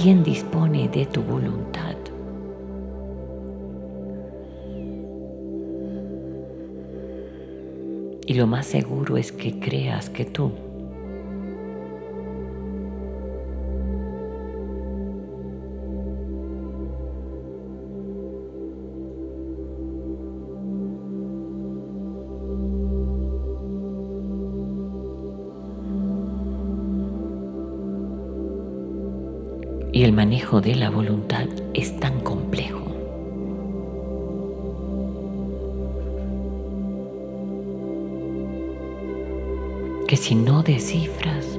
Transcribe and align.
quien 0.00 0.22
dispone 0.22 0.88
de 0.88 1.06
tu 1.06 1.22
voluntad. 1.22 1.96
Y 8.24 8.34
lo 8.34 8.46
más 8.46 8.66
seguro 8.66 9.16
es 9.16 9.32
que 9.32 9.58
creas 9.58 10.08
que 10.08 10.24
tú 10.24 10.52
y 29.98 30.04
el 30.04 30.12
manejo 30.12 30.60
de 30.60 30.76
la 30.76 30.90
voluntad 30.90 31.48
es 31.74 31.98
tan 31.98 32.20
complejo. 32.20 32.84
que 40.06 40.16
si 40.16 40.36
no 40.36 40.62
descifras 40.62 41.58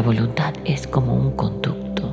La 0.00 0.06
voluntad 0.06 0.54
es 0.64 0.86
como 0.86 1.14
un 1.14 1.32
conducto. 1.32 2.10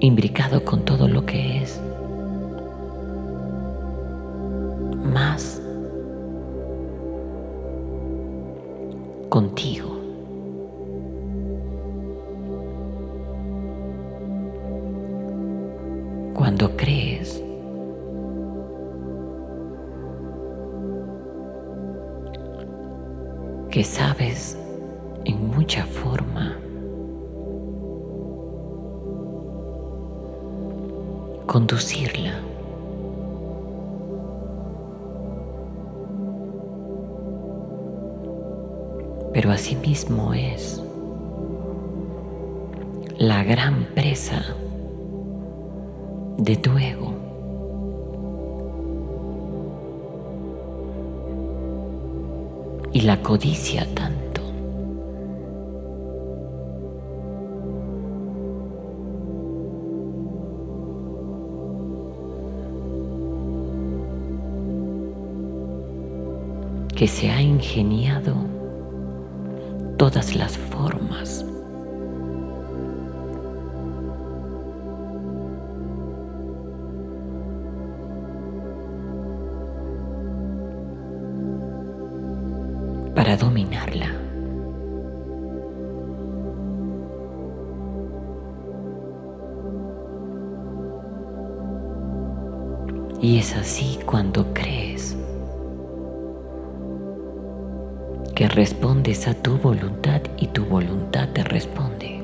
imbricado 0.00 0.62
con 0.62 0.84
todo 0.84 1.08
lo 1.08 1.24
que 1.24 1.62
es 1.62 1.80
más 5.02 5.62
contigo. 9.30 9.96
Cuando 16.34 16.76
crees 16.76 17.43
que 23.74 23.82
sabes 23.82 24.56
en 25.24 25.48
mucha 25.48 25.84
forma 25.84 26.56
conducirla. 31.46 32.38
Pero 39.32 39.50
asimismo 39.50 40.32
es 40.32 40.80
la 43.18 43.42
gran 43.42 43.86
presa 43.92 44.54
de 46.38 46.54
tu 46.54 46.78
ego. 46.78 47.13
Y 52.94 53.00
la 53.00 53.20
codicia 53.20 53.86
tanto. 53.92 54.24
que 66.94 67.08
se 67.08 67.28
ha 67.28 67.42
ingeniado 67.42 68.36
todas 69.98 70.36
las 70.36 70.56
formas 70.56 71.44
Y 93.24 93.38
es 93.38 93.56
así 93.56 93.98
cuando 94.04 94.52
crees 94.52 95.16
que 98.34 98.48
respondes 98.48 99.26
a 99.26 99.32
tu 99.32 99.56
voluntad 99.56 100.20
y 100.36 100.48
tu 100.48 100.66
voluntad 100.66 101.30
te 101.30 101.42
responde. 101.42 102.23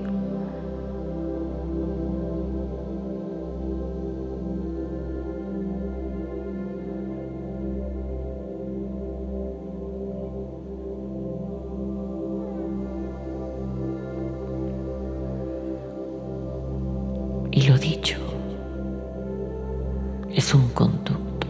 Conducto. 20.70 21.46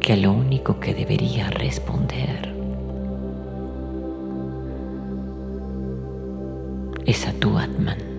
Que 0.00 0.16
lo 0.16 0.32
único 0.32 0.80
que 0.80 0.94
debería 0.94 1.50
responder 1.50 2.54
es 7.06 7.26
a 7.26 7.32
tu 7.32 7.58
Atman. 7.58 8.13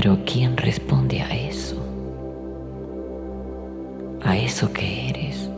Pero 0.00 0.16
¿quién 0.24 0.56
responde 0.56 1.20
a 1.20 1.34
eso? 1.34 1.74
A 4.22 4.36
eso 4.36 4.72
que 4.72 5.08
eres, 5.08 5.50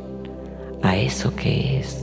a 0.81 0.97
eso 0.97 1.37
que 1.37 1.79
es. 1.79 2.03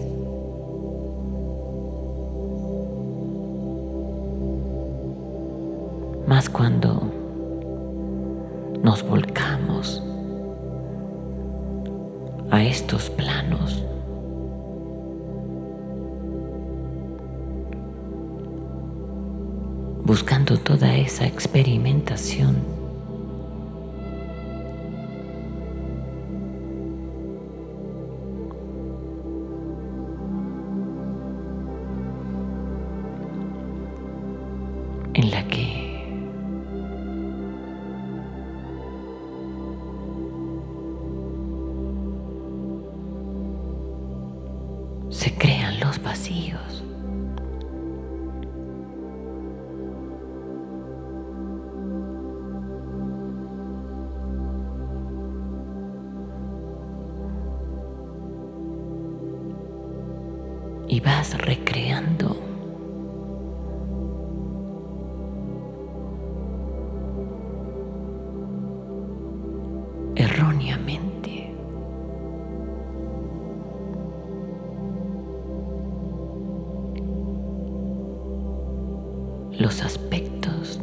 Más 6.27 6.47
cuando 6.47 7.11
nos 8.83 9.01
volcamos 9.01 10.03
a 12.51 12.63
estos 12.63 13.09
toda 20.57 20.95
esa 20.95 21.25
experimentación. 21.25 22.77
en 35.13 35.31
la 35.31 35.47
que 35.47 35.87
se 45.09 45.33
crean 45.33 45.79
los 45.79 45.99
vacíos. 46.03 46.66
Los 79.59 79.81
aspectos. 79.81 80.79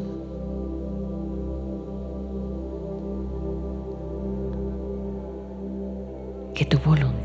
Que 6.54 6.64
tu 6.64 6.78
voluntad 6.78 7.23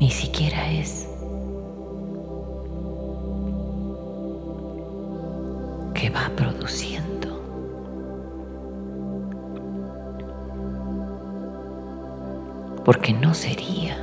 ni 0.00 0.10
siquiera 0.10 0.72
es 0.72 1.06
que 5.92 6.08
va 6.08 6.30
produciendo. 6.34 7.28
Porque 12.82 13.12
no 13.12 13.34
sería. 13.34 13.98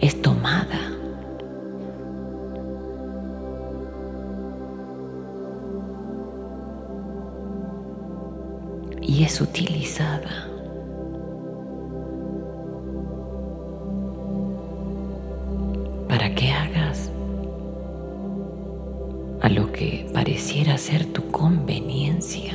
Es 0.00 0.20
tomada. 0.20 0.78
Y 9.00 9.24
es 9.24 9.40
utilizada. 9.40 10.49
Pareciera 20.30 20.78
ser 20.78 21.06
tu 21.06 21.28
conveniencia. 21.32 22.52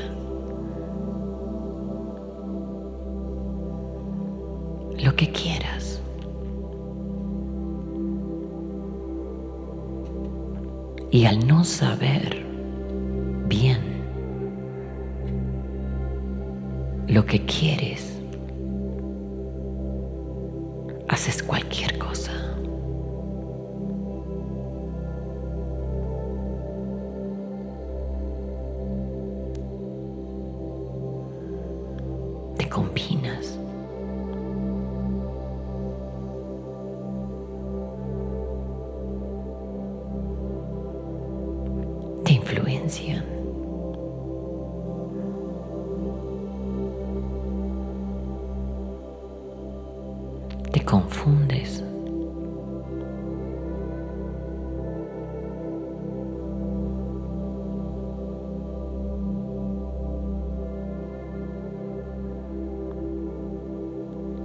Lo 5.04 5.14
que 5.14 5.30
quieras. 5.30 6.02
Y 11.12 11.26
al 11.26 11.46
no 11.46 11.66
saber 11.66 12.46
bien 13.50 13.80
lo 17.10 17.26
que 17.26 17.46
quieres, 17.46 18.18
haces 21.10 21.44
cualquier 21.44 21.98
cosa. 21.98 22.45
Influencian. 42.56 43.24
Te 50.72 50.84
confundes. 50.84 51.84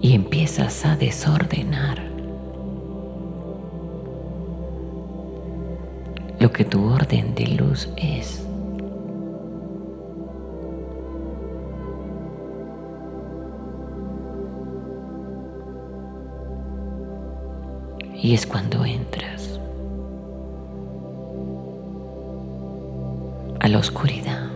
y 0.03 0.15
empiezas 0.15 0.87
a 0.87 0.97
desordenar 0.97 2.10
que 6.61 6.67
tu 6.67 6.93
orden 6.93 7.35
de 7.35 7.47
luz 7.47 7.89
es. 7.97 8.47
Y 18.15 18.35
es 18.35 18.47
cuando 18.47 18.85
entras 18.85 19.59
a 23.61 23.67
la 23.67 23.79
oscuridad. 23.79 24.50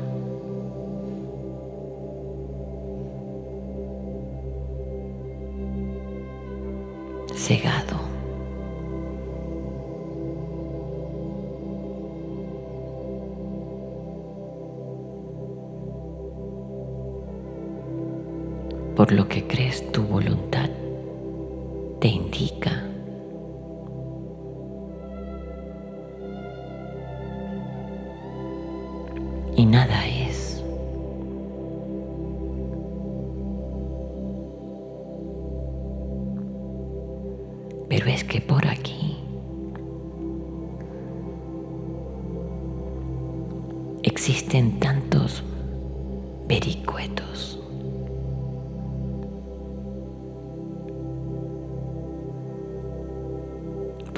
Por 19.04 19.12
lo 19.12 19.28
que 19.28 19.46
crees 19.46 19.92
tu 19.92 20.02
voluntad 20.02 20.70
te 22.00 22.08
indica. 22.08 22.83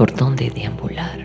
¿Por 0.06 0.14
dónde 0.14 0.50
deambular? 0.50 1.18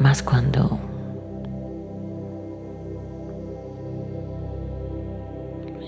Más 0.00 0.20
cuando 0.20 0.80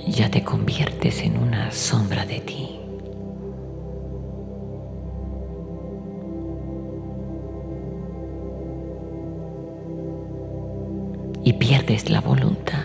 ya 0.06 0.30
te 0.30 0.44
conviertes 0.44 1.25
en 1.25 1.37
una 1.37 1.73
sombra 1.73 2.25
de 2.25 2.38
ti. 2.38 2.80
Y 11.42 11.54
pierdes 11.54 12.09
la 12.09 12.20
voluntad, 12.20 12.85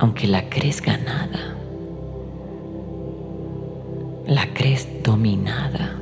aunque 0.00 0.26
la 0.26 0.48
crees 0.50 0.82
ganada, 0.82 1.51
dominada. 5.02 5.98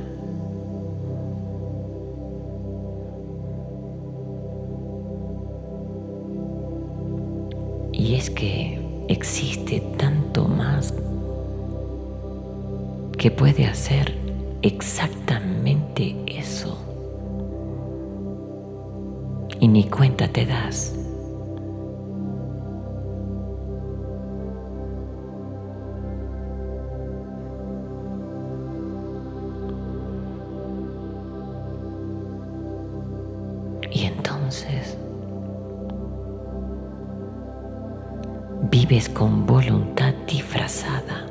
Y 7.91 8.15
es 8.15 8.29
que 8.29 8.79
existe 9.07 9.81
tanto 9.97 10.47
más 10.47 10.93
que 13.17 13.29
puede 13.29 13.65
hacer 13.65 14.15
exactamente 14.61 16.15
eso. 16.25 16.77
Y 19.59 19.67
ni 19.67 19.83
cuenta 19.83 20.27
te 20.27 20.45
das. 20.45 21.00
Vives 38.91 39.07
con 39.07 39.45
voluntad 39.45 40.13
disfrazada. 40.27 41.25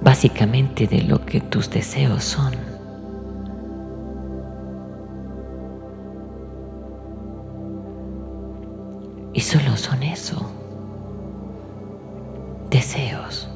Básicamente 0.00 0.88
de 0.88 1.02
lo 1.02 1.24
que 1.24 1.40
tus 1.40 1.70
deseos 1.70 2.24
son. 2.24 2.52
Y 9.32 9.40
solo 9.40 9.76
son 9.76 10.02
eso. 10.02 10.50
Deseos. 12.70 13.46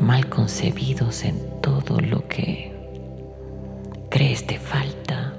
mal 0.00 0.28
concebidos 0.28 1.22
en 1.24 1.38
todo 1.60 2.00
lo 2.00 2.26
que 2.26 2.71
crees 4.12 4.46
te 4.46 4.58
falta. 4.58 5.32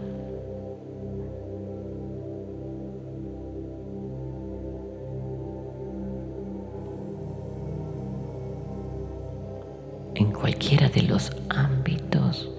En 10.15 10.31
cualquiera 10.31 10.89
de 10.89 11.03
los 11.03 11.31
ámbitos. 11.49 12.49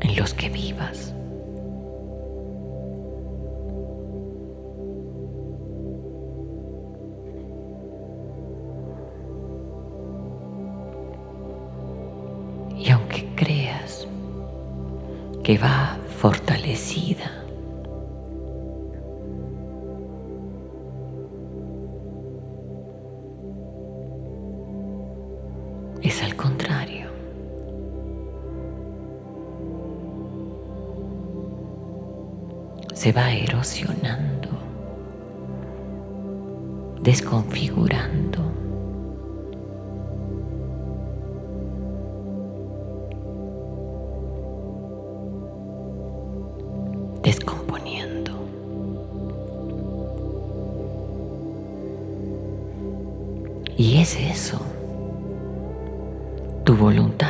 en 0.00 0.16
los 0.16 0.32
que 0.32 0.48
vivas. 0.48 1.12
Que 15.48 15.56
va 15.56 15.96
fortalecida. 16.18 17.30
Es 26.02 26.22
al 26.22 26.36
contrario. 26.36 27.08
Se 32.92 33.12
va 33.12 33.32
erosionando, 33.32 34.50
desconfigurando. 37.00 38.47
Es 54.08 54.16
eso, 54.16 54.58
tu 56.64 56.74
voluntad. 56.74 57.28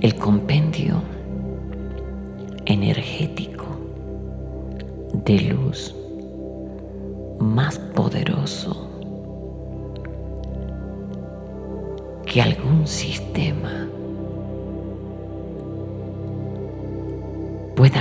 El 0.00 0.14
compendio 0.14 1.02
energético 2.66 3.66
de 5.12 5.40
luz 5.40 5.94
más 7.40 7.78
poderoso 7.78 8.88
que 12.24 12.40
algún 12.40 12.86
sistema 12.86 13.88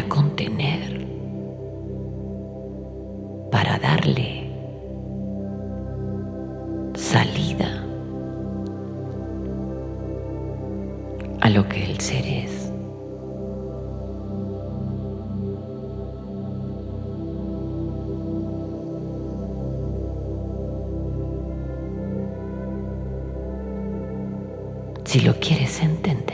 contener 0.09 1.07
para 3.51 3.77
darle 3.79 4.51
salida 6.95 7.85
a 11.41 11.49
lo 11.49 11.67
que 11.69 11.85
el 11.85 11.99
ser 11.99 12.25
es. 12.25 12.59
si 25.09 25.21
lo 25.21 25.33
quieres 25.39 25.81
entender. 25.81 26.28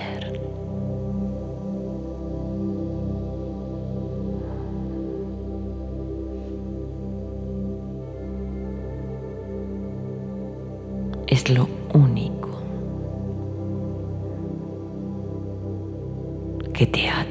Es 11.36 11.50
lo 11.50 11.68
único 11.94 12.50
que 16.74 16.88
te 16.88 17.10
ata. 17.10 17.25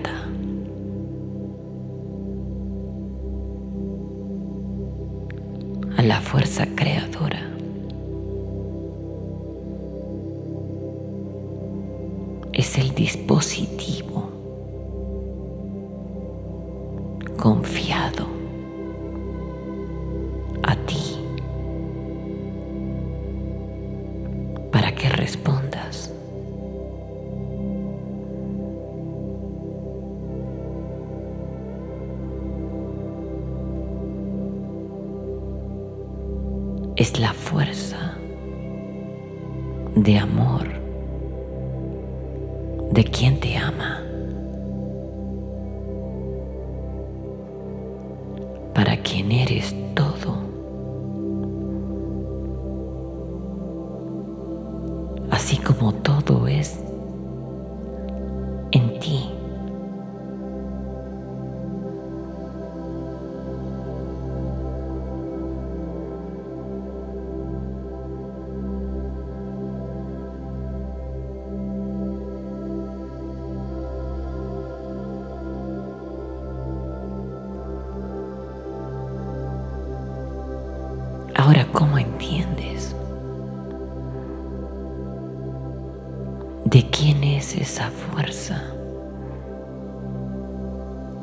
Para 24.75 24.93
que 24.93 25.09
respondas. 25.09 26.13
Es 36.97 37.21
la 37.21 37.33
fuerza 37.33 38.17
de 39.95 40.19
amor 40.19 40.67
de 42.91 43.05
quien 43.05 43.39
te 43.39 43.57
ama. 43.57 43.74
Fuerza? 87.83 88.63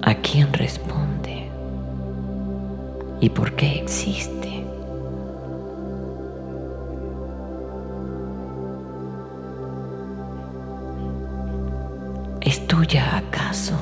¿A 0.02 0.16
quién 0.16 0.52
responde? 0.52 1.50
¿Y 3.22 3.30
por 3.30 3.54
qué 3.54 3.80
existe? 3.80 4.66
¿Es 12.42 12.68
tuya 12.68 13.18
acaso? 13.18 13.76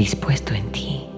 Dispuesto 0.00 0.54
en 0.54 0.72
ti? 0.72 1.09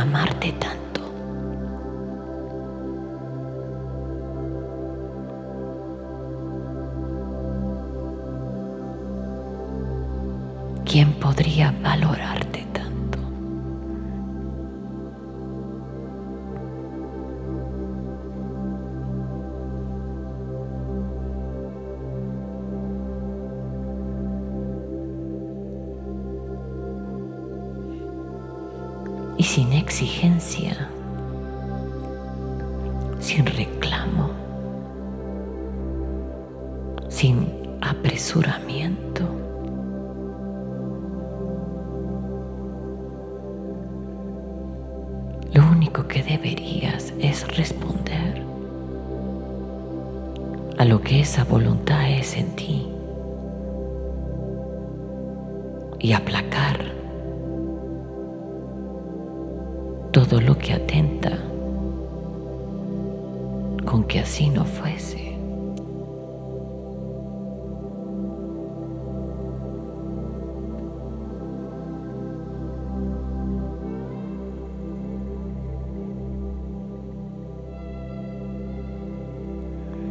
Amarte 0.00 0.52
tanto? 0.52 1.00
¿Quién 10.84 11.12
podría 11.12 11.72
valorarte 11.82 12.66
exigencia, 30.00 30.88
sin 33.20 33.44
reclamo, 33.44 34.30
sin 37.10 37.46
apresuramiento. 37.82 39.24
Lo 45.52 45.68
único 45.68 46.08
que 46.08 46.22
deberías 46.22 47.12
es 47.18 47.46
responder 47.58 48.42
a 50.78 50.84
lo 50.86 51.02
que 51.02 51.20
esa 51.20 51.44
voluntad 51.44 52.10
es 52.10 52.38
en 52.38 52.56
ti 52.56 52.88
y 55.98 56.14
aplacar 56.14 56.99
todo 60.30 60.40
lo 60.42 60.56
que 60.56 60.72
atenta 60.72 61.36
con 63.84 64.04
que 64.04 64.20
así 64.20 64.48
no 64.48 64.64
fuese. 64.64 65.36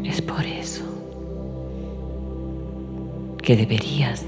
Es 0.04 0.22
por 0.22 0.46
eso 0.46 0.84
que 3.42 3.56
deberías 3.56 4.26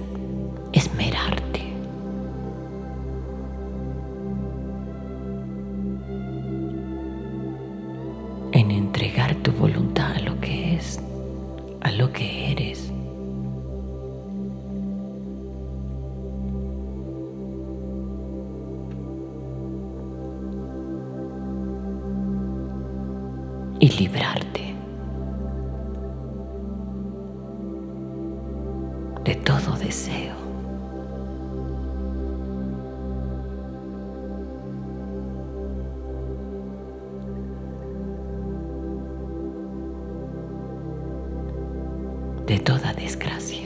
librarte 24.01 24.73
de 29.23 29.35
todo 29.35 29.77
deseo. 29.77 30.41
de 42.47 42.59
toda 42.59 42.91
desgracia. 42.93 43.60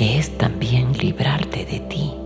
Que 0.00 0.16
es 0.16 0.38
también 0.38 0.96
librarte 0.96 1.66
de 1.66 1.78
ti. 1.80 2.19